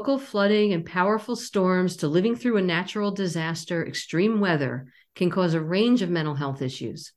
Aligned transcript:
local 0.00 0.18
flooding 0.18 0.72
and 0.72 0.86
powerful 0.86 1.36
storms 1.36 1.96
to 1.96 2.08
living 2.08 2.34
through 2.34 2.56
a 2.56 2.62
natural 2.62 3.10
disaster, 3.10 3.86
extreme 3.86 4.40
weather 4.40 4.90
can 5.14 5.28
cause 5.28 5.52
a 5.52 5.60
range 5.60 6.00
of 6.00 6.08
mental 6.08 6.34
health 6.34 6.62
issues. 6.62 7.12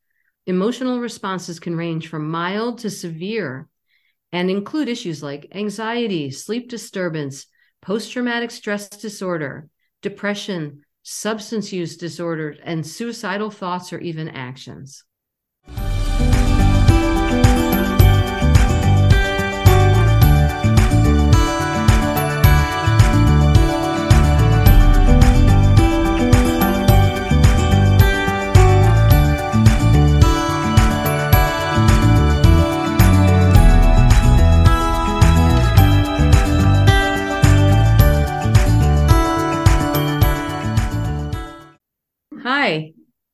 Emotional 0.48 1.00
responses 1.00 1.62
can 1.62 1.78
range 1.78 2.10
from 2.10 2.30
mild 2.30 2.80
to 2.80 2.90
severe 2.90 3.70
and 4.34 4.52
include 4.52 4.90
issues 4.90 5.24
like 5.24 5.48
anxiety, 5.54 6.30
sleep 6.30 6.70
disturbance, 6.70 7.46
post 7.82 8.12
traumatic 8.12 8.52
stress 8.52 8.90
disorder, 8.90 9.70
depression, 10.02 10.82
substance 11.04 11.72
use 11.72 11.96
disorders, 11.96 12.58
and 12.66 12.86
suicidal 12.86 13.50
thoughts 13.50 13.94
or 13.94 14.00
even 14.00 14.28
actions. 14.28 15.06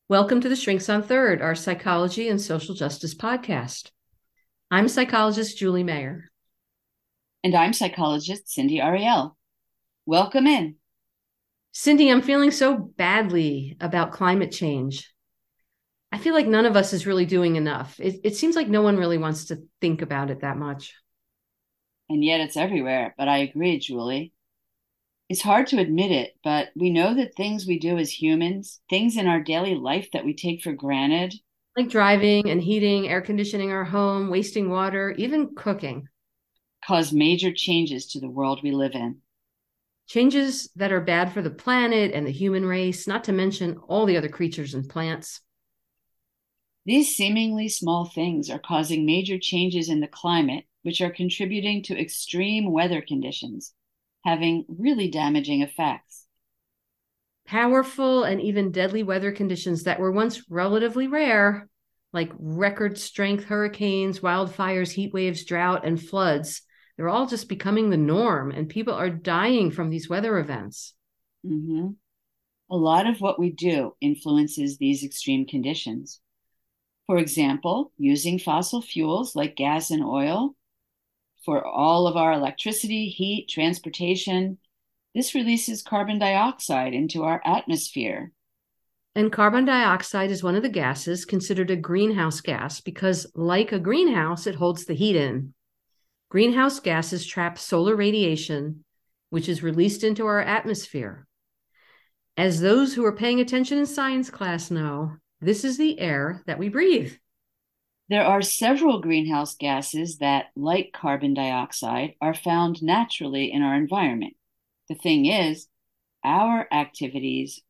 Welcome 0.10 0.42
to 0.42 0.50
the 0.50 0.56
Shrinks 0.56 0.90
on 0.90 1.04
Third, 1.04 1.40
our 1.40 1.54
psychology 1.54 2.30
and 2.30 2.42
social 2.42 2.74
justice 2.74 3.14
podcast. 3.14 3.92
I'm 4.72 4.88
psychologist 4.88 5.60
Julie 5.60 5.84
Mayer. 5.84 6.32
And 7.44 7.54
I'm 7.54 7.74
psychologist 7.74 8.50
Cindy 8.50 8.82
Ariel. 8.82 9.38
Welcome 10.08 10.48
in. 10.48 10.78
Cindy, 11.74 12.10
I'm 12.10 12.24
feeling 12.24 12.50
so 12.50 12.76
badly 12.76 13.78
about 13.80 14.12
climate 14.12 14.52
change. 14.52 15.14
I 16.12 16.18
feel 16.18 16.34
like 16.34 16.48
none 16.48 16.66
of 16.66 16.76
us 16.76 16.92
is 16.92 17.06
really 17.06 17.28
doing 17.28 17.56
enough. 17.56 18.00
It, 18.00 18.22
it 18.24 18.36
seems 18.36 18.56
like 18.56 18.68
no 18.68 18.82
one 18.82 18.98
really 18.98 19.20
wants 19.20 19.46
to 19.46 19.62
think 19.80 20.02
about 20.02 20.32
it 20.32 20.42
that 20.42 20.58
much. 20.58 20.96
And 22.10 22.24
yet 22.24 22.42
it's 22.42 22.58
everywhere. 22.58 23.14
But 23.16 23.28
I 23.28 23.38
agree, 23.38 23.78
Julie 23.78 24.34
it's 25.30 25.44
hard 25.44 25.68
to 25.68 25.78
admit 25.78 26.12
it, 26.12 26.36
but 26.44 26.70
we 26.76 26.90
know 26.90 27.14
that 27.14 27.36
things 27.36 27.68
we 27.68 27.78
do 27.78 28.00
as 28.00 28.10
humans, 28.10 28.82
things 28.90 29.16
in 29.16 29.28
our 29.28 29.40
daily 29.40 29.76
life 29.76 30.10
that 30.12 30.26
we 30.26 30.34
take 30.34 30.64
for 30.64 30.74
granted, 30.74 31.36
like 31.78 31.90
driving 31.90 32.50
and 32.50 32.62
heating, 32.62 33.08
air 33.08 33.22
conditioning 33.22 33.72
our 33.72 33.84
home, 33.84 34.32
wasting 34.32 34.72
water, 34.72 35.12
even 35.20 35.54
cooking, 35.56 36.08
cause 36.84 37.14
major 37.14 37.54
changes 37.54 38.08
to 38.08 38.20
the 38.20 38.30
world 38.30 38.62
we 38.64 38.72
live 38.72 38.96
in. 38.96 39.18
Changes 40.08 40.68
that 40.76 40.92
are 40.92 41.00
bad 41.00 41.32
for 41.32 41.44
the 41.44 41.52
planet 41.52 42.12
and 42.12 42.26
the 42.26 42.32
human 42.32 42.66
race, 42.66 43.08
not 43.08 43.24
to 43.26 43.32
mention 43.32 43.78
all 43.88 44.08
the 44.08 44.18
other 44.18 44.30
creatures 44.30 44.74
and 44.74 44.90
plants. 44.90 45.42
These 46.88 47.16
seemingly 47.16 47.70
small 47.70 48.06
things 48.06 48.50
are 48.50 48.58
causing 48.58 49.06
major 49.06 49.38
changes 49.38 49.90
in 49.90 50.00
the 50.00 50.08
climate, 50.08 50.66
which 50.82 51.02
are 51.02 51.12
contributing 51.12 51.84
to 51.84 52.02
extreme 52.02 52.72
weather 52.72 53.04
conditions 53.08 53.76
having 54.24 54.66
really 54.68 55.10
damaging 55.10 55.62
effects. 55.62 56.26
Powerful 57.48 58.24
and 58.24 58.42
even 58.42 58.72
deadly 58.72 59.04
weather 59.04 59.32
conditions 59.32 59.84
that 59.84 60.00
were 60.00 60.12
once 60.12 60.44
relatively 60.50 61.08
rare, 61.08 61.68
like 62.14 62.32
record 62.38 62.98
strength 62.98 63.46
hurricanes, 63.46 64.20
wildfires, 64.20 64.92
heat 64.92 65.14
waves, 65.14 65.46
drought, 65.46 65.86
and 65.86 66.02
floods, 66.02 66.62
they're 66.98 67.10
all 67.10 67.28
just 67.28 67.48
becoming 67.48 67.90
the 67.90 67.98
norm, 67.98 68.52
and 68.52 68.68
people 68.68 68.94
are 68.94 69.10
dying 69.10 69.72
from 69.72 69.90
these 69.90 70.10
weather 70.10 70.38
events. 70.38 70.94
Mm-hmm. 71.46 71.92
A 72.72 72.76
lot 72.76 73.08
of 73.08 73.22
what 73.22 73.40
we 73.40 73.52
do 73.52 73.96
influences 74.02 74.78
these 74.78 75.04
extreme 75.04 75.48
conditions. 75.48 76.20
For 77.08 77.18
example, 77.18 77.92
using 77.98 78.38
fossil 78.38 78.82
fuels 78.82 79.36
like 79.36 79.56
gas 79.56 79.90
and 79.90 80.04
oil 80.04 80.56
for 81.46 81.66
all 81.66 82.08
of 82.08 82.16
our 82.16 82.34
electricity, 82.34 83.08
heat, 83.08 83.48
transportation. 83.50 84.58
This 85.16 85.34
releases 85.34 85.82
carbon 85.82 86.20
dioxide 86.20 86.94
into 86.94 87.24
our 87.24 87.42
atmosphere. 87.46 88.32
And 89.16 89.32
carbon 89.32 89.66
dioxide 89.66 90.32
is 90.32 90.44
one 90.44 90.56
of 90.56 90.64
the 90.64 90.70
gases 90.70 91.26
considered 91.26 91.72
a 91.72 91.76
greenhouse 91.76 92.42
gas 92.42 92.80
because, 92.80 93.26
like 93.34 93.72
a 93.72 93.80
greenhouse, 93.80 94.46
it 94.46 94.56
holds 94.56 94.86
the 94.86 94.94
heat 94.94 95.16
in. 95.16 95.54
Greenhouse 96.30 96.80
gases 96.80 97.26
trap 97.26 97.58
solar 97.58 97.96
radiation, 97.96 98.86
which 99.32 99.50
is 99.50 99.64
released 99.64 100.04
into 100.04 100.28
our 100.28 100.42
atmosphere. 100.42 101.26
As 102.38 102.62
those 102.62 102.94
who 102.94 103.04
are 103.04 103.16
paying 103.16 103.40
attention 103.40 103.80
in 103.80 103.86
science 103.86 104.30
class 104.30 104.70
know, 104.70 105.18
this 105.42 105.64
is 105.64 105.78
the 105.78 106.00
air 106.00 106.44
that 106.46 106.60
we 106.60 106.70
breathe. 106.70 107.14
There 108.10 108.26
are 108.26 108.42
several 108.42 109.02
greenhouse 109.02 109.56
gases 109.56 110.18
that, 110.18 110.48
like 110.56 110.92
carbon 110.94 111.36
dioxide, 111.36 112.16
are 112.20 112.34
found 112.34 112.82
naturally 112.82 113.52
in 113.52 113.62
our 113.62 113.76
environment. 113.76 114.36
The 114.88 114.96
thing 114.96 115.28
is, 115.28 115.68
our 116.24 116.68
activities, 116.72 117.62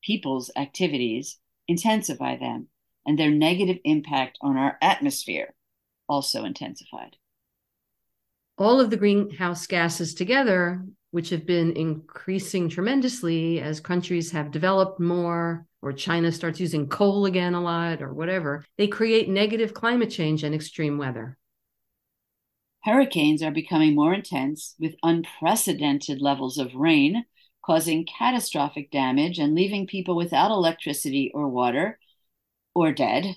people's 0.00 0.52
activities, 0.56 1.38
intensify 1.66 2.36
them, 2.36 2.68
and 3.04 3.18
their 3.18 3.32
negative 3.32 3.78
impact 3.84 4.38
on 4.40 4.56
our 4.56 4.78
atmosphere 4.80 5.52
also 6.08 6.44
intensified. 6.44 7.16
All 8.58 8.80
of 8.80 8.90
the 8.90 8.96
greenhouse 8.96 9.66
gases 9.66 10.14
together, 10.14 10.84
which 11.12 11.28
have 11.28 11.46
been 11.46 11.72
increasing 11.76 12.68
tremendously 12.68 13.60
as 13.60 13.80
countries 13.80 14.32
have 14.32 14.50
developed 14.50 14.98
more, 14.98 15.66
or 15.82 15.92
China 15.92 16.32
starts 16.32 16.58
using 16.58 16.88
coal 16.88 17.26
again 17.26 17.54
a 17.54 17.60
lot 17.60 18.02
or 18.02 18.12
whatever, 18.12 18.64
they 18.78 18.88
create 18.88 19.28
negative 19.28 19.74
climate 19.74 20.10
change 20.10 20.42
and 20.42 20.54
extreme 20.54 20.96
weather. 20.96 21.36
Hurricanes 22.84 23.42
are 23.42 23.50
becoming 23.50 23.94
more 23.94 24.14
intense 24.14 24.74
with 24.80 24.96
unprecedented 25.02 26.22
levels 26.22 26.56
of 26.56 26.74
rain, 26.74 27.26
causing 27.62 28.06
catastrophic 28.06 28.90
damage 28.90 29.38
and 29.38 29.54
leaving 29.54 29.86
people 29.86 30.16
without 30.16 30.50
electricity 30.50 31.30
or 31.34 31.48
water 31.48 31.98
or 32.74 32.90
dead. 32.90 33.36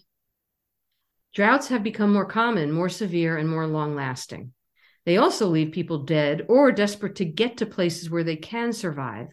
Droughts 1.34 1.68
have 1.68 1.84
become 1.84 2.14
more 2.14 2.25
common, 2.25 2.72
more 2.72 2.90
severe, 2.90 3.38
and 3.38 3.50
more 3.50 3.68
long 3.68 3.96
lasting. 3.96 4.53
They 5.05 5.17
also 5.17 5.47
leave 5.47 5.71
people 5.71 5.99
dead 5.99 6.45
or 6.49 6.71
desperate 6.71 7.16
to 7.17 7.25
get 7.25 7.57
to 7.57 7.66
places 7.66 8.09
where 8.09 8.23
they 8.23 8.35
can 8.35 8.73
survive, 8.73 9.27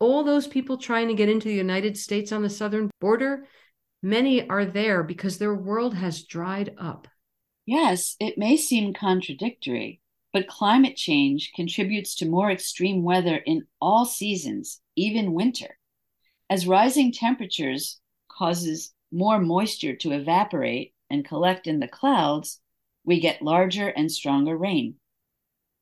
all 0.00 0.24
those 0.24 0.46
people 0.46 0.76
trying 0.76 1.08
to 1.08 1.14
get 1.14 1.28
into 1.28 1.48
the 1.48 1.54
United 1.54 1.96
States 1.96 2.32
on 2.32 2.42
the 2.42 2.50
southern 2.50 2.90
border, 3.00 3.46
many 4.02 4.46
are 4.48 4.66
there 4.66 5.02
because 5.02 5.38
their 5.38 5.54
world 5.54 5.94
has 5.94 6.24
dried 6.24 6.74
up. 6.78 7.08
Yes, 7.64 8.16
it 8.20 8.36
may 8.36 8.56
seem 8.56 8.92
contradictory, 8.92 10.00
but 10.32 10.48
climate 10.48 10.96
change 10.96 11.52
contributes 11.54 12.16
to 12.16 12.28
more 12.28 12.50
extreme 12.50 13.02
weather 13.02 13.36
in 13.36 13.66
all 13.80 14.04
seasons, 14.04 14.80
even 14.96 15.32
winter. 15.32 15.78
As 16.50 16.66
rising 16.66 17.12
temperatures 17.12 18.00
causes 18.28 18.92
more 19.10 19.40
moisture 19.40 19.96
to 19.96 20.10
evaporate 20.10 20.92
and 21.08 21.24
collect 21.24 21.66
in 21.66 21.78
the 21.78 21.88
clouds, 21.88 22.60
we 23.04 23.20
get 23.20 23.40
larger 23.40 23.88
and 23.88 24.10
stronger 24.10 24.56
rain. 24.56 24.96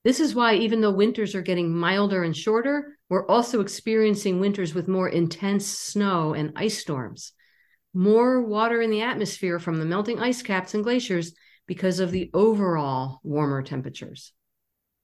This 0.05 0.19
is 0.19 0.35
why, 0.35 0.57
even 0.57 0.81
though 0.81 0.91
winters 0.91 1.35
are 1.35 1.43
getting 1.43 1.77
milder 1.77 2.25
and 2.25 2.37
shorter, 2.37 2.99
we're 3.09 3.27
also 3.27 3.61
experiencing 3.61 4.41
winters 4.41 4.75
with 4.75 4.89
more 4.89 5.09
intense 5.09 5.67
snow 5.67 6.35
and 6.35 6.53
ice 6.57 6.79
storms. 6.79 7.33
More 7.95 8.43
water 8.43 8.81
in 8.81 8.91
the 8.91 9.03
atmosphere 9.03 9.61
from 9.61 9.79
the 9.79 9.85
melting 9.85 10.19
ice 10.19 10.43
caps 10.43 10.75
and 10.75 10.83
glaciers 10.83 11.35
because 11.69 12.01
of 12.01 12.11
the 12.11 12.31
overall 12.35 13.21
warmer 13.23 13.63
temperatures. 13.63 14.33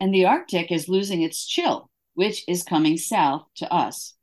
And 0.00 0.12
the 0.12 0.24
Arctic 0.24 0.72
is 0.72 0.88
losing 0.88 1.22
its 1.22 1.46
chill, 1.46 1.90
which 2.14 2.44
is 2.48 2.62
coming 2.64 2.96
south 2.96 3.46
to 3.56 3.72
us, 3.72 4.14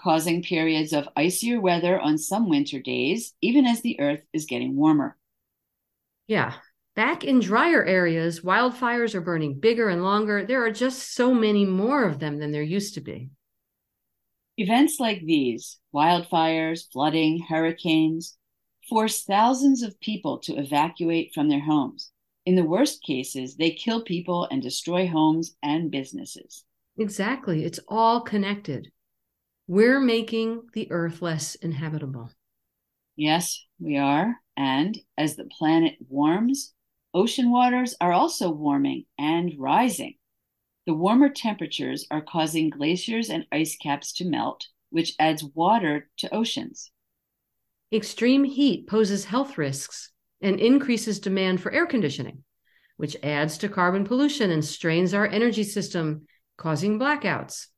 causing 0.00 0.42
periods 0.42 0.92
of 0.92 1.08
icier 1.16 1.60
weather 1.60 2.00
on 2.00 2.18
some 2.18 2.48
winter 2.48 2.80
days, 2.80 3.34
even 3.40 3.66
as 3.66 3.82
the 3.82 4.00
Earth 4.00 4.22
is 4.32 4.46
getting 4.46 4.74
warmer. 4.74 5.16
Yeah, 6.26 6.54
Back 6.94 7.24
in 7.24 7.40
drier 7.40 7.84
areas, 7.84 8.42
wildfires 8.42 9.14
are 9.14 9.20
burning 9.20 9.58
bigger 9.58 9.88
and 9.88 10.04
longer. 10.04 10.44
There 10.44 10.64
are 10.64 10.70
just 10.70 11.14
so 11.14 11.34
many 11.34 11.64
more 11.64 12.04
of 12.04 12.20
them 12.20 12.38
than 12.38 12.52
there 12.52 12.62
used 12.62 12.94
to 12.94 13.00
be. 13.00 13.30
Events 14.56 15.00
like 15.00 15.20
these, 15.24 15.78
wildfires, 15.92 16.84
flooding, 16.92 17.40
hurricanes, 17.48 18.36
force 18.88 19.24
thousands 19.24 19.82
of 19.82 19.98
people 19.98 20.38
to 20.38 20.56
evacuate 20.56 21.32
from 21.34 21.48
their 21.48 21.64
homes. 21.64 22.12
In 22.46 22.54
the 22.54 22.64
worst 22.64 23.02
cases, 23.02 23.56
they 23.56 23.70
kill 23.70 24.02
people 24.02 24.46
and 24.50 24.62
destroy 24.62 25.08
homes 25.08 25.56
and 25.62 25.90
businesses. 25.90 26.64
Exactly. 26.96 27.64
It's 27.64 27.80
all 27.88 28.20
connected. 28.20 28.92
We're 29.66 30.00
making 30.00 30.68
the 30.74 30.92
earth 30.92 31.22
less 31.22 31.56
inhabitable. 31.56 32.30
Yes, 33.16 33.64
we 33.80 33.96
are. 33.96 34.36
And 34.56 34.96
as 35.16 35.34
the 35.34 35.46
planet 35.46 35.94
warms, 36.08 36.73
ocean 37.14 37.50
waters 37.50 37.94
are 38.00 38.12
also 38.12 38.50
warming 38.50 39.04
and 39.16 39.54
rising. 39.58 40.14
The 40.86 40.94
warmer 40.94 41.30
temperatures 41.30 42.06
are 42.10 42.20
causing 42.20 42.68
glaciers 42.68 43.30
and 43.30 43.46
ice 43.50 43.76
caps 43.76 44.12
to 44.14 44.24
melt, 44.24 44.66
which 44.90 45.14
adds 45.18 45.42
water 45.42 46.10
to 46.18 46.34
oceans. 46.34 46.90
Extreme 47.92 48.44
heat 48.44 48.86
poses 48.86 49.24
health 49.24 49.56
risks 49.56 50.10
and 50.42 50.60
increases 50.60 51.20
demand 51.20 51.62
for 51.62 51.72
air 51.72 51.86
conditioning, 51.86 52.44
which 52.96 53.16
adds 53.22 53.56
to 53.58 53.68
carbon 53.68 54.04
pollution 54.04 54.50
and 54.50 54.64
strains 54.64 55.14
our 55.14 55.26
energy 55.26 55.64
system, 55.64 56.26
causing 56.58 56.98
blackouts. 56.98 57.68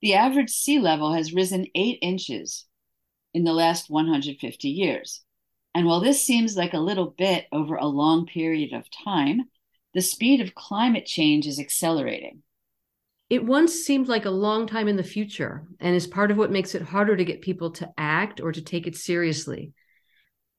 The 0.00 0.14
average 0.14 0.50
sea 0.50 0.78
level 0.78 1.12
has 1.12 1.34
risen 1.34 1.66
eight 1.74 1.98
inches 2.00 2.64
in 3.34 3.44
the 3.44 3.52
last 3.52 3.90
150 3.90 4.68
years. 4.68 5.22
And 5.76 5.84
while 5.84 6.00
this 6.00 6.22
seems 6.22 6.56
like 6.56 6.72
a 6.72 6.78
little 6.78 7.10
bit 7.18 7.44
over 7.52 7.76
a 7.76 7.84
long 7.84 8.24
period 8.24 8.72
of 8.72 8.88
time, 8.90 9.42
the 9.92 10.00
speed 10.00 10.40
of 10.40 10.54
climate 10.54 11.04
change 11.04 11.46
is 11.46 11.60
accelerating. 11.60 12.42
It 13.28 13.44
once 13.44 13.84
seemed 13.84 14.08
like 14.08 14.24
a 14.24 14.30
long 14.30 14.66
time 14.66 14.88
in 14.88 14.96
the 14.96 15.02
future 15.02 15.66
and 15.78 15.94
is 15.94 16.06
part 16.06 16.30
of 16.30 16.38
what 16.38 16.50
makes 16.50 16.74
it 16.74 16.80
harder 16.80 17.14
to 17.14 17.26
get 17.26 17.42
people 17.42 17.72
to 17.72 17.90
act 17.98 18.40
or 18.40 18.52
to 18.52 18.62
take 18.62 18.86
it 18.86 18.96
seriously. 18.96 19.74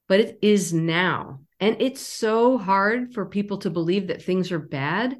But 0.07 0.19
it 0.19 0.37
is 0.43 0.71
now. 0.71 1.39
And 1.59 1.77
it's 1.79 2.01
so 2.01 2.59
hard 2.59 3.15
for 3.15 3.25
people 3.25 3.57
to 3.59 3.71
believe 3.71 4.09
that 4.09 4.21
things 4.21 4.51
are 4.51 4.59
bad. 4.59 5.17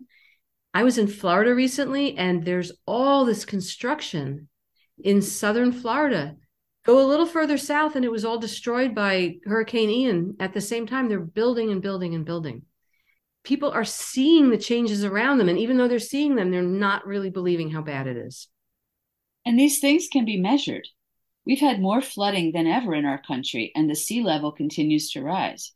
I 0.76 0.84
was 0.84 1.00
in 1.00 1.08
Florida 1.08 1.56
recently 1.56 2.16
and 2.16 2.46
there's 2.46 2.72
all 2.86 3.26
this 3.26 3.46
construction 3.46 4.48
in 5.04 5.24
southern 5.24 5.72
Florida. 5.72 6.36
Go 6.88 7.06
a 7.06 7.08
little 7.08 7.28
further 7.28 7.58
south 7.58 7.96
and 7.96 8.04
it 8.04 8.12
was 8.12 8.26
all 8.26 8.40
destroyed 8.40 8.96
by 8.96 9.36
Hurricane 9.46 9.92
Ian. 9.92 10.38
At 10.40 10.54
the 10.54 10.62
same 10.62 10.88
time, 10.88 11.10
they're 11.10 11.20
building 11.20 11.70
and 11.70 11.82
building 11.82 12.16
and 12.16 12.26
building 12.26 12.64
people 13.48 13.72
are 13.72 13.86
seeing 13.86 14.50
the 14.50 14.58
changes 14.58 15.06
around 15.06 15.38
them. 15.38 15.48
And 15.48 15.58
even 15.58 15.78
though 15.78 15.88
they're 15.88 16.00
seeing 16.00 16.36
them, 16.36 16.52
they're 16.52 16.62
not 16.62 17.08
really 17.08 17.30
believing 17.30 17.72
how 17.72 17.82
bad 17.82 18.06
it 18.06 18.18
is. 18.18 18.50
And 19.46 19.58
these 19.58 19.80
things 19.80 20.10
can 20.12 20.26
be 20.26 20.38
measured. 20.38 20.86
We've 21.46 21.62
had 21.62 21.80
more 21.80 22.02
flooding 22.02 22.52
than 22.52 22.68
ever 22.68 22.94
in 22.94 23.06
our 23.06 23.22
country, 23.22 23.72
and 23.74 23.90
the 23.90 23.96
sea 23.96 24.22
level 24.22 24.52
continues 24.52 25.12
to 25.12 25.24
rise. 25.24 25.72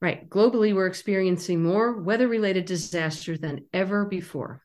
Right. 0.00 0.28
Globally, 0.30 0.74
we're 0.74 0.86
experiencing 0.86 1.62
more 1.62 2.00
weather 2.00 2.26
related 2.26 2.64
disasters 2.64 3.38
than 3.38 3.66
ever 3.74 4.06
before, 4.06 4.62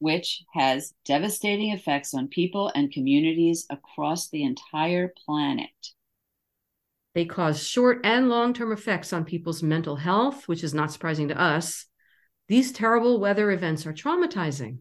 which 0.00 0.42
has 0.54 0.92
devastating 1.04 1.70
effects 1.70 2.12
on 2.14 2.26
people 2.26 2.72
and 2.74 2.90
communities 2.90 3.66
across 3.70 4.28
the 4.28 4.42
entire 4.42 5.12
planet. 5.24 5.70
They 7.14 7.26
cause 7.26 7.66
short 7.66 8.00
and 8.02 8.28
long 8.28 8.54
term 8.54 8.72
effects 8.72 9.12
on 9.12 9.24
people's 9.24 9.62
mental 9.62 9.96
health, 9.96 10.48
which 10.48 10.64
is 10.64 10.74
not 10.74 10.90
surprising 10.90 11.28
to 11.28 11.40
us. 11.40 11.86
These 12.48 12.72
terrible 12.72 13.20
weather 13.20 13.50
events 13.50 13.86
are 13.86 13.92
traumatizing. 13.92 14.78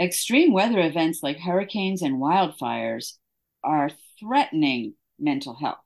Extreme 0.00 0.52
weather 0.52 0.80
events 0.80 1.22
like 1.22 1.38
hurricanes 1.38 2.02
and 2.02 2.16
wildfires 2.16 3.14
are 3.64 3.90
threatening 4.20 4.94
mental 5.18 5.54
health. 5.54 5.78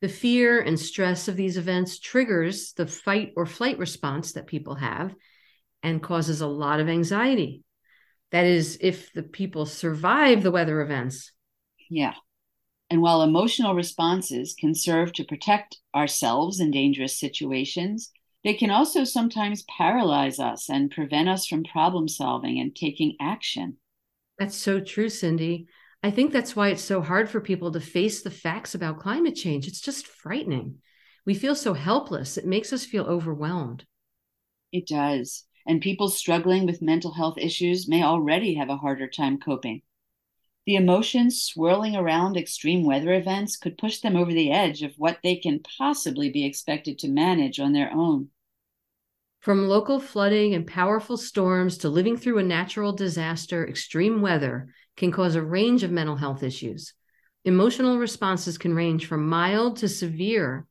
The 0.00 0.08
fear 0.08 0.60
and 0.60 0.80
stress 0.80 1.28
of 1.28 1.36
these 1.36 1.56
events 1.56 1.98
triggers 1.98 2.72
the 2.72 2.86
fight 2.86 3.32
or 3.36 3.46
flight 3.46 3.78
response 3.78 4.32
that 4.32 4.46
people 4.46 4.76
have 4.76 5.14
and 5.82 6.02
causes 6.02 6.40
a 6.40 6.46
lot 6.46 6.80
of 6.80 6.88
anxiety. 6.88 7.62
That 8.32 8.46
is, 8.46 8.78
if 8.80 9.12
the 9.12 9.22
people 9.22 9.66
survive 9.66 10.42
the 10.42 10.50
weather 10.50 10.80
events. 10.80 11.32
Yeah. 11.88 12.14
And 12.88 13.02
while 13.02 13.22
emotional 13.22 13.74
responses 13.74 14.54
can 14.58 14.74
serve 14.74 15.12
to 15.14 15.24
protect 15.24 15.78
ourselves 15.94 16.60
in 16.60 16.70
dangerous 16.70 17.18
situations, 17.18 18.10
they 18.42 18.54
can 18.54 18.70
also 18.70 19.04
sometimes 19.04 19.64
paralyze 19.64 20.38
us 20.38 20.68
and 20.68 20.90
prevent 20.90 21.28
us 21.28 21.46
from 21.46 21.64
problem 21.64 22.08
solving 22.08 22.58
and 22.58 22.74
taking 22.74 23.16
action. 23.20 23.76
That's 24.38 24.56
so 24.56 24.80
true, 24.80 25.08
Cindy. 25.08 25.66
I 26.02 26.10
think 26.10 26.32
that's 26.32 26.56
why 26.56 26.68
it's 26.68 26.82
so 26.82 27.02
hard 27.02 27.28
for 27.28 27.40
people 27.40 27.70
to 27.72 27.80
face 27.80 28.22
the 28.22 28.30
facts 28.30 28.74
about 28.74 28.98
climate 28.98 29.34
change. 29.34 29.66
It's 29.66 29.80
just 29.80 30.06
frightening. 30.06 30.78
We 31.26 31.34
feel 31.34 31.54
so 31.54 31.74
helpless. 31.74 32.38
It 32.38 32.46
makes 32.46 32.72
us 32.72 32.86
feel 32.86 33.04
overwhelmed. 33.04 33.84
It 34.72 34.86
does. 34.86 35.44
And 35.66 35.80
people 35.80 36.08
struggling 36.08 36.66
with 36.66 36.82
mental 36.82 37.12
health 37.12 37.38
issues 37.38 37.88
may 37.88 38.02
already 38.02 38.54
have 38.54 38.70
a 38.70 38.76
harder 38.76 39.06
time 39.06 39.38
coping. 39.38 39.82
The 40.66 40.76
emotions 40.76 41.42
swirling 41.42 41.96
around 41.96 42.36
extreme 42.36 42.84
weather 42.84 43.12
events 43.12 43.56
could 43.56 43.78
push 43.78 44.00
them 44.00 44.16
over 44.16 44.32
the 44.32 44.52
edge 44.52 44.82
of 44.82 44.94
what 44.96 45.18
they 45.22 45.36
can 45.36 45.60
possibly 45.78 46.30
be 46.30 46.44
expected 46.44 46.98
to 47.00 47.08
manage 47.08 47.58
on 47.58 47.72
their 47.72 47.90
own. 47.92 48.28
From 49.40 49.68
local 49.68 50.00
flooding 50.00 50.54
and 50.54 50.66
powerful 50.66 51.16
storms 51.16 51.78
to 51.78 51.88
living 51.88 52.18
through 52.18 52.38
a 52.38 52.42
natural 52.42 52.92
disaster, 52.92 53.66
extreme 53.66 54.20
weather 54.20 54.68
can 54.96 55.10
cause 55.10 55.34
a 55.34 55.42
range 55.42 55.82
of 55.82 55.90
mental 55.90 56.16
health 56.16 56.42
issues. 56.42 56.92
Emotional 57.46 57.96
responses 57.96 58.58
can 58.58 58.74
range 58.74 59.06
from 59.06 59.26
mild 59.26 59.78
to 59.78 59.88
severe 59.88 60.66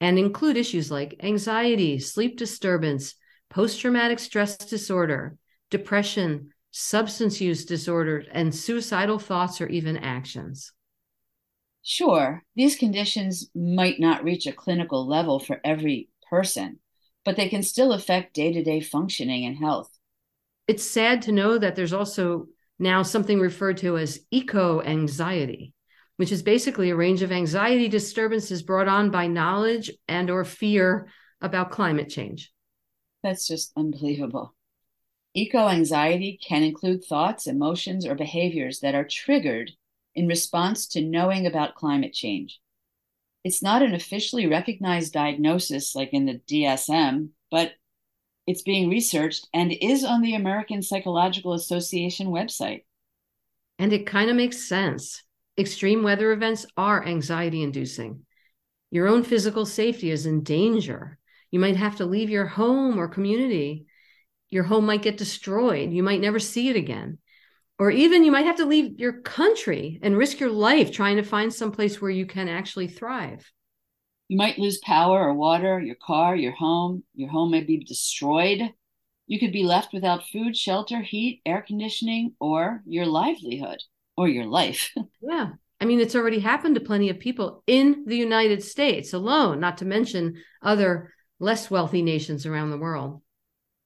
and 0.00 0.18
include 0.18 0.56
issues 0.56 0.90
like 0.90 1.20
anxiety, 1.22 2.00
sleep 2.00 2.36
disturbance, 2.36 3.14
post 3.50 3.80
traumatic 3.80 4.18
stress 4.18 4.56
disorder, 4.56 5.36
depression, 5.70 6.50
substance 6.70 7.40
use 7.40 7.64
disorders, 7.64 8.26
and 8.32 8.54
suicidal 8.54 9.18
thoughts 9.18 9.60
or 9.60 9.66
even 9.66 9.96
actions? 9.98 10.72
Sure, 11.82 12.42
these 12.56 12.76
conditions 12.76 13.50
might 13.54 14.00
not 14.00 14.24
reach 14.24 14.46
a 14.46 14.52
clinical 14.52 15.06
level 15.06 15.38
for 15.38 15.60
every 15.64 16.08
person, 16.30 16.78
but 17.24 17.36
they 17.36 17.48
can 17.48 17.62
still 17.62 17.92
affect 17.92 18.34
day 18.34 18.52
to 18.52 18.62
day 18.62 18.80
functioning 18.80 19.44
and 19.44 19.56
health. 19.56 19.90
It's 20.68 20.84
sad 20.84 21.22
to 21.22 21.32
know 21.32 21.58
that 21.58 21.76
there's 21.76 21.92
also 21.92 22.46
now 22.78 23.02
something 23.02 23.40
referred 23.40 23.78
to 23.78 23.98
as 23.98 24.20
eco 24.30 24.80
anxiety 24.82 25.74
which 26.20 26.32
is 26.32 26.42
basically 26.42 26.90
a 26.90 26.94
range 26.94 27.22
of 27.22 27.32
anxiety 27.32 27.88
disturbances 27.88 28.62
brought 28.62 28.88
on 28.88 29.10
by 29.10 29.26
knowledge 29.26 29.90
and 30.06 30.28
or 30.28 30.44
fear 30.44 31.08
about 31.40 31.70
climate 31.70 32.10
change 32.10 32.52
that's 33.22 33.46
just 33.46 33.72
unbelievable 33.76 34.54
Eco 35.32 35.68
anxiety 35.68 36.40
can 36.42 36.64
include 36.64 37.04
thoughts, 37.04 37.46
emotions, 37.46 38.04
or 38.04 38.16
behaviors 38.16 38.80
that 38.80 38.96
are 38.96 39.04
triggered 39.04 39.70
in 40.14 40.26
response 40.26 40.88
to 40.88 41.00
knowing 41.00 41.46
about 41.46 41.76
climate 41.76 42.12
change. 42.12 42.60
It's 43.44 43.62
not 43.62 43.82
an 43.82 43.94
officially 43.94 44.48
recognized 44.48 45.12
diagnosis 45.12 45.94
like 45.94 46.12
in 46.12 46.26
the 46.26 46.40
DSM, 46.48 47.28
but 47.50 47.72
it's 48.46 48.62
being 48.62 48.90
researched 48.90 49.46
and 49.54 49.72
is 49.72 50.02
on 50.04 50.20
the 50.20 50.34
American 50.34 50.82
Psychological 50.82 51.52
Association 51.52 52.28
website. 52.28 52.82
And 53.78 53.92
it 53.92 54.06
kind 54.06 54.30
of 54.30 54.36
makes 54.36 54.58
sense. 54.58 55.22
Extreme 55.56 56.02
weather 56.02 56.32
events 56.32 56.66
are 56.76 57.06
anxiety 57.06 57.62
inducing. 57.62 58.26
Your 58.90 59.06
own 59.06 59.22
physical 59.22 59.64
safety 59.64 60.10
is 60.10 60.26
in 60.26 60.42
danger. 60.42 61.19
You 61.50 61.60
might 61.60 61.76
have 61.76 61.96
to 61.96 62.06
leave 62.06 62.30
your 62.30 62.46
home 62.46 62.98
or 62.98 63.08
community 63.08 63.86
your 64.50 64.64
home 64.64 64.84
might 64.84 65.02
get 65.02 65.16
destroyed. 65.16 65.92
You 65.92 66.02
might 66.02 66.20
never 66.20 66.38
see 66.38 66.68
it 66.68 66.76
again. 66.76 67.18
Or 67.78 67.90
even 67.90 68.24
you 68.24 68.32
might 68.32 68.44
have 68.44 68.56
to 68.56 68.66
leave 68.66 68.98
your 68.98 69.22
country 69.22 69.98
and 70.02 70.16
risk 70.16 70.38
your 70.38 70.50
life 70.50 70.92
trying 70.92 71.16
to 71.16 71.22
find 71.22 71.54
some 71.54 71.72
place 71.72 72.00
where 72.00 72.10
you 72.10 72.26
can 72.26 72.48
actually 72.48 72.88
thrive. 72.88 73.50
You 74.28 74.36
might 74.36 74.58
lose 74.58 74.78
power 74.78 75.28
or 75.28 75.34
water, 75.34 75.80
your 75.80 75.96
car, 75.96 76.36
your 76.36 76.52
home. 76.52 77.04
Your 77.14 77.30
home 77.30 77.52
may 77.52 77.62
be 77.62 77.82
destroyed. 77.82 78.60
You 79.26 79.38
could 79.38 79.52
be 79.52 79.64
left 79.64 79.92
without 79.92 80.26
food, 80.28 80.56
shelter, 80.56 81.00
heat, 81.00 81.40
air 81.46 81.64
conditioning, 81.66 82.34
or 82.40 82.82
your 82.86 83.06
livelihood 83.06 83.78
or 84.16 84.28
your 84.28 84.46
life. 84.46 84.92
yeah. 85.22 85.50
I 85.80 85.86
mean, 85.86 86.00
it's 86.00 86.14
already 86.14 86.40
happened 86.40 86.74
to 86.74 86.80
plenty 86.82 87.08
of 87.08 87.18
people 87.18 87.62
in 87.66 88.04
the 88.06 88.16
United 88.16 88.62
States 88.62 89.14
alone, 89.14 89.60
not 89.60 89.78
to 89.78 89.86
mention 89.86 90.42
other 90.62 91.14
less 91.40 91.70
wealthy 91.70 92.02
nations 92.02 92.46
around 92.46 92.70
the 92.70 92.78
world. 92.78 93.20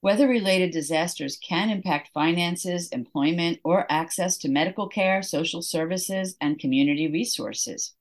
Weather 0.03 0.29
related 0.29 0.73
disasters 0.73 1.39
can 1.39 1.71
impact 1.71 2.11
finances, 2.13 2.89
employment, 2.89 3.61
or 3.65 3.91
access 3.91 4.37
to 4.39 4.51
medical 4.51 4.87
care, 4.87 5.23
social 5.23 5.63
services, 5.63 6.37
and 6.43 6.59
community 6.59 7.11
resources. 7.11 7.95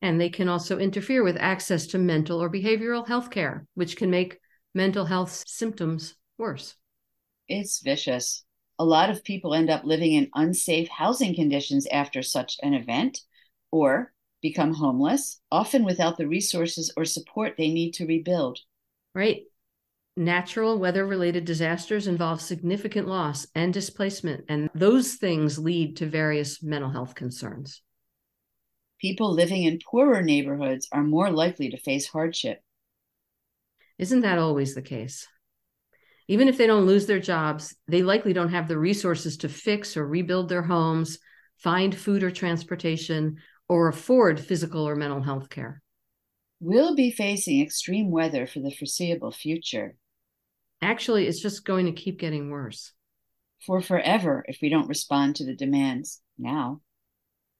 And 0.00 0.18
they 0.18 0.30
can 0.30 0.48
also 0.48 0.78
interfere 0.78 1.22
with 1.22 1.36
access 1.36 1.86
to 1.88 1.98
mental 1.98 2.42
or 2.42 2.48
behavioral 2.48 3.06
health 3.06 3.30
care, 3.30 3.66
which 3.74 3.96
can 3.96 4.08
make 4.08 4.38
mental 4.74 5.04
health 5.04 5.44
symptoms 5.46 6.14
worse. 6.38 6.76
It's 7.48 7.82
vicious. 7.82 8.44
A 8.78 8.84
lot 8.84 9.10
of 9.10 9.24
people 9.24 9.52
end 9.52 9.68
up 9.68 9.84
living 9.84 10.14
in 10.14 10.30
unsafe 10.34 10.88
housing 10.88 11.34
conditions 11.34 11.86
after 11.92 12.22
such 12.22 12.56
an 12.62 12.72
event 12.72 13.20
or 13.70 14.14
become 14.40 14.72
homeless, 14.72 15.40
often 15.52 15.84
without 15.84 16.16
the 16.16 16.26
resources 16.26 16.90
or 16.96 17.04
support 17.04 17.56
they 17.58 17.70
need 17.70 17.92
to 17.92 18.06
rebuild. 18.06 18.60
Right. 19.14 19.42
Natural 20.16 20.78
weather 20.78 21.06
related 21.06 21.44
disasters 21.44 22.06
involve 22.06 22.40
significant 22.40 23.08
loss 23.08 23.46
and 23.54 23.72
displacement, 23.72 24.44
and 24.48 24.68
those 24.74 25.14
things 25.14 25.58
lead 25.58 25.96
to 25.96 26.06
various 26.06 26.62
mental 26.62 26.90
health 26.90 27.14
concerns. 27.14 27.82
People 29.00 29.32
living 29.32 29.62
in 29.64 29.78
poorer 29.90 30.22
neighborhoods 30.22 30.88
are 30.92 31.02
more 31.02 31.30
likely 31.30 31.70
to 31.70 31.78
face 31.78 32.06
hardship. 32.06 32.60
Isn't 33.98 34.20
that 34.20 34.38
always 34.38 34.74
the 34.74 34.82
case? 34.82 35.26
Even 36.28 36.48
if 36.48 36.58
they 36.58 36.66
don't 36.66 36.86
lose 36.86 37.06
their 37.06 37.18
jobs, 37.18 37.74
they 37.88 38.02
likely 38.02 38.32
don't 38.32 38.50
have 38.50 38.68
the 38.68 38.78
resources 38.78 39.38
to 39.38 39.48
fix 39.48 39.96
or 39.96 40.06
rebuild 40.06 40.48
their 40.48 40.62
homes, 40.62 41.18
find 41.56 41.94
food 41.94 42.22
or 42.22 42.30
transportation, 42.30 43.38
or 43.68 43.88
afford 43.88 44.38
physical 44.38 44.88
or 44.88 44.96
mental 44.96 45.22
health 45.22 45.48
care. 45.48 45.82
We'll 46.60 46.94
be 46.94 47.10
facing 47.10 47.62
extreme 47.62 48.10
weather 48.10 48.46
for 48.46 48.60
the 48.60 48.70
foreseeable 48.70 49.32
future. 49.32 49.96
Actually, 50.82 51.26
it's 51.26 51.40
just 51.40 51.64
going 51.64 51.86
to 51.86 51.92
keep 51.92 52.18
getting 52.18 52.50
worse. 52.50 52.92
For 53.66 53.80
forever 53.80 54.44
if 54.46 54.58
we 54.62 54.68
don't 54.68 54.88
respond 54.88 55.36
to 55.36 55.46
the 55.46 55.54
demands 55.54 56.20
now. 56.38 56.80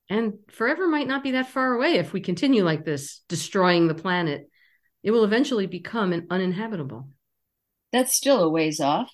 And 0.08 0.34
forever 0.50 0.86
might 0.86 1.06
not 1.06 1.22
be 1.22 1.32
that 1.32 1.48
far 1.48 1.72
away 1.74 1.94
if 1.94 2.12
we 2.12 2.20
continue 2.20 2.64
like 2.64 2.84
this, 2.84 3.22
destroying 3.28 3.86
the 3.86 3.94
planet. 3.94 4.48
It 5.02 5.12
will 5.12 5.24
eventually 5.24 5.66
become 5.66 6.12
an 6.12 6.26
uninhabitable. 6.30 7.08
That's 7.92 8.14
still 8.14 8.42
a 8.42 8.50
ways 8.50 8.80
off. 8.80 9.10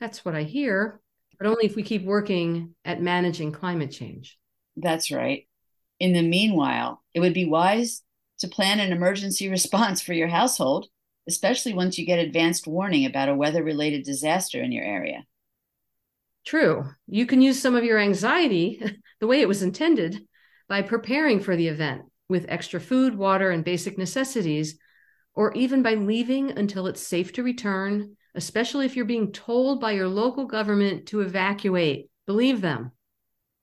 That's 0.00 0.24
what 0.24 0.34
I 0.34 0.42
hear, 0.42 1.00
but 1.38 1.46
only 1.46 1.66
if 1.66 1.76
we 1.76 1.82
keep 1.82 2.04
working 2.04 2.74
at 2.84 3.02
managing 3.02 3.52
climate 3.52 3.90
change. 3.90 4.38
That's 4.76 5.10
right. 5.10 5.46
In 6.00 6.12
the 6.12 6.22
meanwhile, 6.22 7.02
it 7.14 7.20
would 7.20 7.34
be 7.34 7.44
wise 7.44 8.02
to 8.38 8.48
plan 8.48 8.80
an 8.80 8.92
emergency 8.92 9.48
response 9.50 10.00
for 10.00 10.12
your 10.12 10.28
household, 10.28 10.86
especially 11.26 11.74
once 11.74 11.98
you 11.98 12.06
get 12.06 12.18
advanced 12.18 12.66
warning 12.66 13.04
about 13.04 13.28
a 13.28 13.34
weather 13.34 13.62
related 13.62 14.04
disaster 14.04 14.62
in 14.62 14.72
your 14.72 14.84
area. 14.84 15.24
True. 16.46 16.86
You 17.06 17.26
can 17.26 17.42
use 17.42 17.60
some 17.60 17.76
of 17.76 17.84
your 17.84 17.98
anxiety 17.98 18.82
the 19.20 19.26
way 19.26 19.40
it 19.40 19.48
was 19.48 19.62
intended 19.62 20.26
by 20.68 20.82
preparing 20.82 21.40
for 21.40 21.56
the 21.56 21.68
event 21.68 22.02
with 22.28 22.46
extra 22.48 22.80
food, 22.80 23.14
water, 23.14 23.50
and 23.50 23.64
basic 23.64 23.98
necessities, 23.98 24.78
or 25.34 25.52
even 25.54 25.82
by 25.82 25.94
leaving 25.94 26.50
until 26.50 26.86
it's 26.86 27.06
safe 27.06 27.32
to 27.32 27.42
return, 27.42 28.16
especially 28.34 28.86
if 28.86 28.96
you're 28.96 29.04
being 29.04 29.32
told 29.32 29.80
by 29.80 29.92
your 29.92 30.08
local 30.08 30.46
government 30.46 31.06
to 31.06 31.20
evacuate. 31.20 32.10
Believe 32.26 32.60
them. 32.60 32.92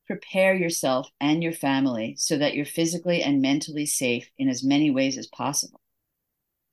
Prepare 0.07 0.55
yourself 0.55 1.09
and 1.19 1.41
your 1.41 1.53
family 1.53 2.15
so 2.17 2.37
that 2.37 2.53
you're 2.53 2.65
physically 2.65 3.23
and 3.23 3.41
mentally 3.41 3.85
safe 3.85 4.29
in 4.37 4.49
as 4.49 4.63
many 4.63 4.91
ways 4.91 5.17
as 5.17 5.27
possible. 5.27 5.81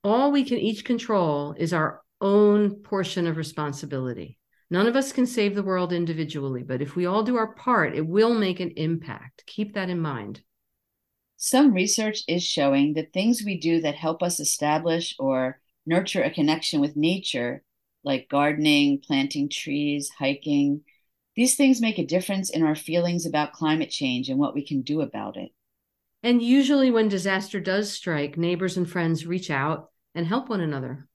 All 0.04 0.32
we 0.32 0.44
can 0.44 0.58
each 0.58 0.84
control 0.84 1.54
is 1.56 1.72
our 1.72 2.02
own 2.20 2.76
portion 2.76 3.26
of 3.26 3.36
responsibility. 3.36 4.38
None 4.70 4.86
of 4.86 4.96
us 4.96 5.12
can 5.12 5.26
save 5.26 5.54
the 5.54 5.62
world 5.62 5.92
individually, 5.92 6.62
but 6.62 6.80
if 6.80 6.96
we 6.96 7.06
all 7.06 7.22
do 7.22 7.36
our 7.36 7.54
part, 7.54 7.94
it 7.94 8.06
will 8.06 8.34
make 8.34 8.58
an 8.58 8.72
impact. 8.76 9.44
Keep 9.46 9.74
that 9.74 9.90
in 9.90 10.00
mind. 10.00 10.42
Some 11.36 11.72
research 11.72 12.22
is 12.28 12.42
showing 12.44 12.94
that 12.94 13.12
things 13.12 13.42
we 13.44 13.58
do 13.58 13.80
that 13.80 13.96
help 13.96 14.22
us 14.22 14.40
establish 14.40 15.14
or 15.18 15.60
nurture 15.84 16.22
a 16.22 16.30
connection 16.30 16.80
with 16.80 16.96
nature, 16.96 17.62
like 18.04 18.28
gardening, 18.30 19.00
planting 19.04 19.48
trees, 19.48 20.10
hiking, 20.18 20.82
these 21.36 21.54
things 21.54 21.80
make 21.80 21.98
a 21.98 22.06
difference 22.06 22.50
in 22.50 22.62
our 22.62 22.74
feelings 22.74 23.26
about 23.26 23.52
climate 23.52 23.90
change 23.90 24.28
and 24.28 24.38
what 24.38 24.54
we 24.54 24.66
can 24.66 24.82
do 24.82 25.00
about 25.00 25.36
it. 25.36 25.50
And 26.22 26.42
usually, 26.42 26.90
when 26.90 27.08
disaster 27.08 27.58
does 27.58 27.92
strike, 27.92 28.36
neighbors 28.36 28.76
and 28.76 28.88
friends 28.88 29.26
reach 29.26 29.50
out 29.50 29.90
and 30.14 30.26
help 30.26 30.48
one 30.48 30.60
another. 30.60 31.08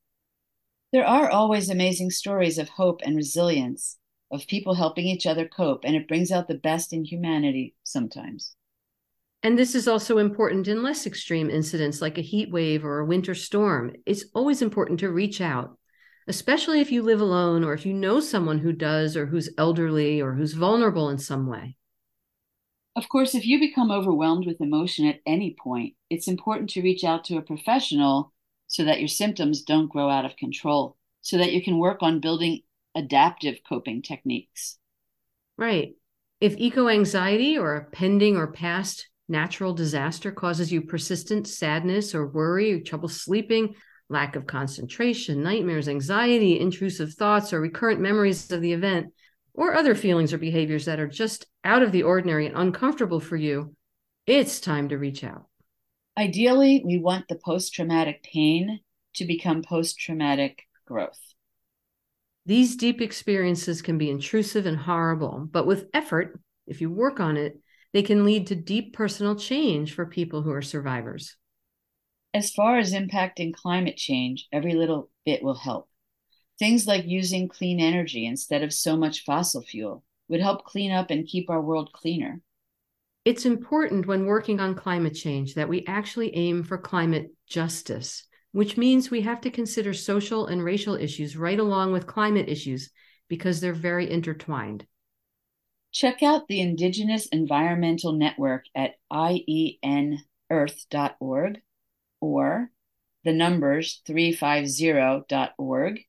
There 0.92 1.06
are 1.06 1.30
always 1.30 1.70
amazing 1.70 2.12
stories 2.12 2.58
of 2.58 2.70
hope 2.70 3.02
and 3.04 3.16
resilience, 3.16 3.98
of 4.32 4.48
people 4.48 4.74
helping 4.74 5.06
each 5.06 5.26
other 5.26 5.48
cope, 5.48 5.86
and 5.86 5.96
it 5.96 6.08
brings 6.08 6.32
out 6.32 6.48
the 6.48 6.56
best 6.56 6.94
in 6.94 7.06
humanity 7.06 7.76
sometimes. 7.84 8.56
And 9.44 9.58
this 9.58 9.76
is 9.76 9.88
also 9.88 10.18
important 10.18 10.68
in 10.68 10.84
less 10.84 11.06
extreme 11.06 11.50
incidents 11.50 12.02
like 12.02 12.18
a 12.18 12.22
heat 12.22 12.52
wave 12.52 12.84
or 12.84 13.00
a 13.00 13.06
winter 13.06 13.36
storm. 13.36 13.94
It's 14.06 14.26
always 14.34 14.62
important 14.62 15.00
to 15.02 15.12
reach 15.12 15.40
out, 15.42 15.78
especially 16.28 16.82
if 16.82 16.92
you 16.92 17.02
live 17.02 17.22
alone 17.22 17.64
or 17.64 17.74
if 17.74 17.86
you 17.86 17.94
know 17.94 18.20
someone 18.20 18.60
who 18.60 18.74
does 18.74 19.16
or 19.16 19.28
who's 19.28 19.50
elderly 19.58 20.22
or 20.22 20.34
who's 20.34 20.54
vulnerable 20.54 21.10
in 21.10 21.18
some 21.18 21.48
way. 21.48 21.78
Of 22.96 23.10
course, 23.10 23.36
if 23.36 23.46
you 23.46 23.60
become 23.60 23.92
overwhelmed 23.92 24.48
with 24.48 24.60
emotion 24.60 25.06
at 25.06 25.20
any 25.26 25.56
point, 25.62 25.94
it's 26.10 26.28
important 26.28 26.72
to 26.72 26.82
reach 26.82 27.04
out 27.04 27.24
to 27.26 27.38
a 27.38 27.44
professional 27.44 28.34
so 28.66 28.84
that 28.84 29.00
your 29.00 29.08
symptoms 29.08 29.62
don't 29.62 29.88
grow 29.88 30.10
out 30.10 30.26
of 30.26 30.36
control, 30.36 30.98
so 31.22 31.38
that 31.38 31.54
you 31.54 31.64
can 31.64 31.78
work 31.78 32.00
on 32.02 32.20
building 32.20 32.62
adaptive 32.96 33.60
coping 33.68 34.02
techniques. 34.02 34.78
Right. 35.58 35.94
If 36.42 36.58
eco 36.58 36.90
anxiety 36.90 37.58
or 37.58 37.76
a 37.76 37.86
pending 37.86 38.36
or 38.36 38.48
past 38.48 39.08
natural 39.30 39.74
disaster 39.74 40.32
causes 40.32 40.72
you 40.72 40.82
persistent 40.82 41.48
sadness 41.48 42.16
or 42.16 42.28
worry 42.28 42.74
or 42.74 42.80
trouble 42.82 43.10
sleeping, 43.10 43.76
lack 44.10 44.36
of 44.36 44.48
concentration, 44.48 45.44
nightmares, 45.44 45.90
anxiety, 45.90 46.60
intrusive 46.60 47.14
thoughts, 47.14 47.52
or 47.52 47.60
recurrent 47.60 48.00
memories 48.00 48.52
of 48.52 48.62
the 48.62 48.74
event, 48.74 49.14
or 49.54 49.74
other 49.74 49.96
feelings 49.96 50.32
or 50.34 50.38
behaviors 50.38 50.86
that 50.86 51.00
are 51.00 51.08
just 51.08 51.46
out 51.64 51.84
of 51.84 51.92
the 51.92 52.04
ordinary 52.04 52.46
and 52.46 52.56
uncomfortable 52.56 53.20
for 53.20 53.36
you, 53.36 53.76
it's 54.26 54.60
time 54.60 54.90
to 54.90 54.98
reach 54.98 55.24
out. 55.24 55.48
Ideally, 56.18 56.84
we 56.86 56.98
want 57.00 57.28
the 57.28 57.40
post 57.44 57.74
traumatic 57.74 58.24
pain 58.24 58.80
to 59.16 59.26
become 59.26 59.64
post 59.64 60.00
traumatic 60.00 60.64
growth. 60.86 61.20
These 62.46 62.78
deep 62.78 63.02
experiences 63.02 63.82
can 63.82 63.98
be 63.98 64.10
intrusive 64.10 64.66
and 64.66 64.78
horrible, 64.78 65.48
but 65.52 65.68
with 65.68 65.90
effort, 65.94 66.40
if 66.66 66.80
you 66.80 66.90
work 66.90 67.20
on 67.20 67.36
it, 67.36 67.60
they 67.94 68.04
can 68.04 68.26
lead 68.26 68.48
to 68.48 68.56
deep 68.56 68.94
personal 68.94 69.36
change 69.36 69.94
for 69.94 70.06
people 70.06 70.42
who 70.42 70.52
are 70.52 70.62
survivors. 70.62 71.36
As 72.38 72.52
far 72.52 72.78
as 72.78 72.94
impacting 72.94 73.52
climate 73.52 73.98
change, 73.98 74.48
every 74.52 74.76
little 74.76 75.10
bit 75.26 75.42
will 75.42 75.56
help. 75.56 75.90
Things 76.60 76.86
like 76.86 77.08
using 77.08 77.48
clean 77.48 77.80
energy 77.80 78.28
instead 78.28 78.62
of 78.62 78.72
so 78.72 78.96
much 78.96 79.24
fossil 79.24 79.64
fuel 79.64 80.04
would 80.30 80.40
help 80.40 80.64
clean 80.64 80.92
up 80.92 81.10
and 81.10 81.26
keep 81.26 81.50
our 81.50 81.60
world 81.60 81.92
cleaner. 81.94 82.44
It's 83.26 83.48
important 83.48 84.06
when 84.06 84.28
working 84.28 84.60
on 84.60 84.76
climate 84.76 85.16
change 85.16 85.56
that 85.56 85.68
we 85.68 85.84
actually 85.88 86.36
aim 86.36 86.62
for 86.62 86.78
climate 86.78 87.32
justice, 87.48 88.28
which 88.52 88.78
means 88.78 89.10
we 89.10 89.22
have 89.22 89.42
to 89.42 89.50
consider 89.50 89.96
social 89.96 90.46
and 90.46 90.64
racial 90.64 90.94
issues 90.94 91.36
right 91.36 91.60
along 91.60 91.92
with 91.92 92.06
climate 92.06 92.50
issues 92.50 92.92
because 93.30 93.62
they're 93.62 93.74
very 93.74 94.12
intertwined. 94.12 94.86
Check 95.92 96.22
out 96.22 96.48
the 96.48 96.62
Indigenous 96.62 97.26
Environmental 97.30 98.12
Network 98.12 98.66
at 98.76 98.94
ienearth.org 99.12 100.22
or 102.20 102.72
the 103.24 103.34
numbers 103.34 104.02
350.org 104.08 106.00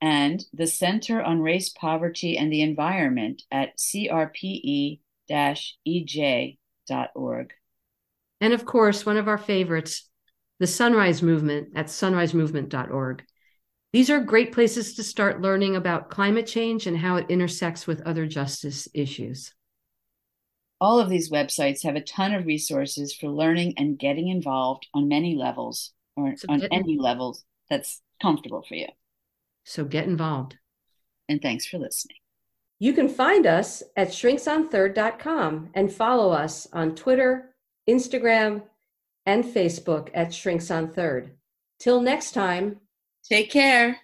and 0.00 0.44
the 0.52 0.66
Center 0.66 1.20
on 1.22 1.42
Race, 1.42 1.70
Poverty, 1.70 2.38
and 2.38 2.52
the 2.52 2.62
Environment 2.62 3.42
at 3.50 3.76
crpe 3.78 5.00
ej 5.30 6.48
sunrise.org. 6.88 7.52
And 8.40 8.52
of 8.52 8.64
course, 8.64 9.04
one 9.04 9.16
of 9.16 9.28
our 9.28 9.38
favorites, 9.38 10.08
the 10.58 10.66
Sunrise 10.66 11.22
Movement 11.22 11.70
at 11.74 11.86
sunrisemovement.org. 11.86 13.24
These 13.92 14.10
are 14.10 14.20
great 14.20 14.52
places 14.52 14.94
to 14.94 15.02
start 15.02 15.40
learning 15.40 15.76
about 15.76 16.10
climate 16.10 16.46
change 16.46 16.86
and 16.86 16.96
how 16.96 17.16
it 17.16 17.26
intersects 17.28 17.86
with 17.86 18.02
other 18.02 18.26
justice 18.26 18.86
issues. 18.94 19.54
All 20.80 21.00
of 21.00 21.10
these 21.10 21.30
websites 21.30 21.82
have 21.82 21.96
a 21.96 22.00
ton 22.00 22.34
of 22.34 22.46
resources 22.46 23.12
for 23.12 23.28
learning 23.28 23.74
and 23.76 23.98
getting 23.98 24.28
involved 24.28 24.86
on 24.94 25.08
many 25.08 25.34
levels 25.34 25.92
or 26.16 26.36
so 26.36 26.46
on 26.48 26.62
any 26.70 26.94
in- 26.94 26.98
levels 26.98 27.44
that's 27.68 28.00
comfortable 28.20 28.62
for 28.66 28.74
you. 28.74 28.88
So 29.64 29.84
get 29.84 30.04
involved. 30.06 30.56
And 31.28 31.42
thanks 31.42 31.66
for 31.66 31.78
listening. 31.78 32.16
You 32.78 32.92
can 32.92 33.08
find 33.08 33.46
us 33.46 33.82
at 33.96 34.08
shrinksonthird.com 34.08 35.70
and 35.74 35.92
follow 35.92 36.30
us 36.30 36.68
on 36.72 36.94
Twitter, 36.94 37.54
Instagram, 37.88 38.62
and 39.26 39.44
Facebook 39.44 40.10
at 40.14 40.32
Shrinks 40.32 40.70
on 40.70 40.88
Third. 40.88 41.32
Till 41.80 42.00
next 42.00 42.32
time, 42.32 42.80
take 43.24 43.50
care. 43.50 43.98